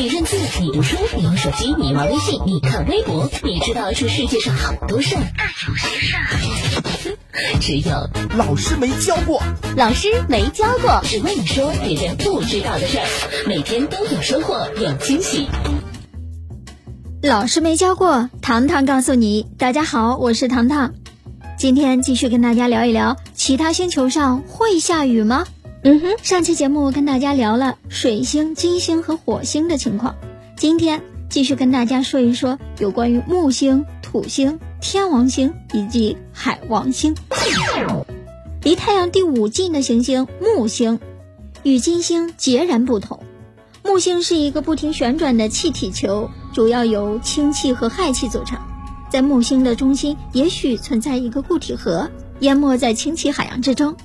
[0.00, 9.42] 你认字，你读书，你玩手机，你玩微信，你看微博，你知道这世界上好多事儿，但有些事儿，只有老师没教过。
[9.76, 13.04] 老师没教过，只为你说别人不知道的事儿，
[13.46, 15.46] 每天都有收获，有惊喜。
[17.22, 19.48] 老师没教过，糖糖告诉你。
[19.58, 20.94] 大家好，我是糖糖，
[21.58, 25.44] 今天继续跟大家聊一聊，其他星球上会下雨吗？
[25.82, 30.14] 嗯哼，上期节目跟大家聊了水星、金星和火星的情况，
[30.54, 37.14] 今天继续跟大家说一说有关于木星、土星、天王星以及海王星。
[38.62, 41.00] 离太阳第五近的行星木星，
[41.62, 43.20] 与金星截然不同。
[43.82, 48.58] 木星是一个不停旋转的气体球，主要由氢气和氦气组成。
[49.08, 53.96] 在木星的中心，也许存在一个固体核，淹没在氢气海洋之中。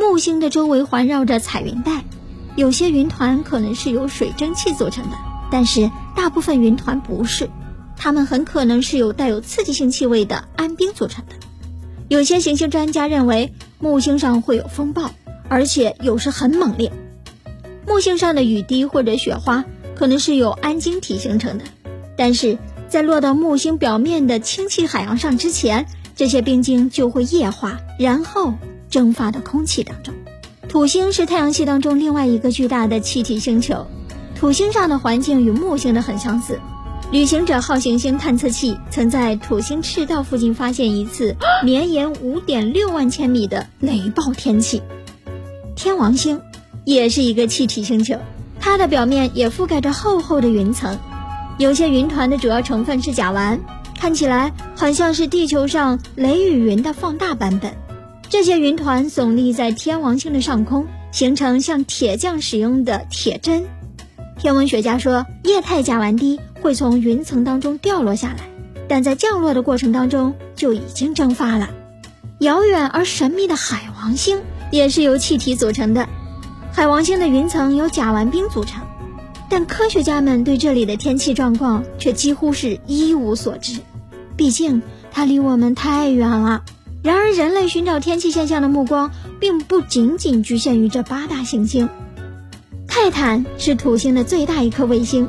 [0.00, 2.04] 木星的周围环绕着彩云带，
[2.56, 5.16] 有些云团可能是由水蒸气组成的，
[5.50, 7.50] 但是大部分云团不是，
[7.98, 11.34] 它们很可能是由带有刺激性气味的氨冰组成的。
[12.08, 15.10] 有些行星专家认为木星上会有风暴，
[15.50, 16.90] 而且有时很猛烈。
[17.86, 21.64] 木星上的雨滴或者雪花可能是由氨晶体形成的，
[22.16, 22.56] 但是
[22.88, 28.54] 在落到木星表面的氢气海洋上之前，这些冰晶就会液化，然后。
[28.90, 30.12] 蒸发的空气当中，
[30.68, 33.86] 土星是太阳系当中另外一个巨大的气体星球。
[34.34, 36.58] 土星上的环境与木星的很相似。
[37.12, 44.82] 旅行者号行星探测器曾在土星赤道附近发现一次 绵延五点六万千米的雷暴天气。
[45.74, 46.40] 天王星
[46.84, 48.16] 也是一个气体星球，
[48.60, 50.98] 它的表面也覆盖着厚厚的云层，
[51.58, 53.58] 有些云团的主要成分是甲烷，
[53.98, 57.74] 看起来很像是地球上雷雨云的放大版本。
[58.30, 63.64] 这些云团耸立在天王星的上空，形成像铁匠使用的铁针。
[64.38, 68.48] 天文学家说，液态甲烷滴会从云层当中掉落下来，
[68.86, 71.70] 但在降落的过程当中就已经蒸发了。
[72.38, 74.38] 遥远而神秘的海王星
[74.70, 76.08] 也是由气体组成的，
[76.72, 78.80] 海王星的云层由甲烷冰组成，
[79.48, 83.80] 但科学家们对这里的天气状况却几乎是一无所知，
[84.36, 86.62] 毕竟它离我们太远了。
[87.02, 91.88] 然而，人类寻找天气现象的目光并不仅仅局限于这八大行星。
[92.86, 95.28] 泰坦是土星的最大一颗卫星，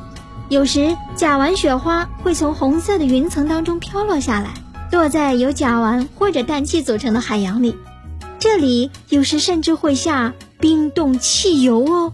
[0.50, 4.54] 有时甲烷雪花会从红色的云层当中飘落下来，
[4.92, 7.78] 落在由甲烷或者氮气组成的海洋里。
[8.38, 12.14] 这里有时甚至会下冰冻汽油哦。